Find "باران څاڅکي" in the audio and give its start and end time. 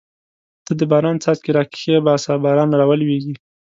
0.91-1.51